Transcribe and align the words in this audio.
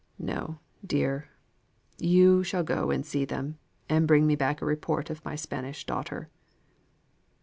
No, 0.17 0.57
dear; 0.83 1.29
you 1.99 2.43
shall 2.43 2.63
go 2.63 2.89
and 2.89 3.05
see 3.05 3.23
them, 3.23 3.59
and 3.87 4.07
bring 4.07 4.25
me 4.25 4.33
back 4.35 4.59
a 4.59 4.65
report 4.65 5.11
of 5.11 5.23
my 5.23 5.35
Spanish 5.35 5.85
daughter." 5.85 6.27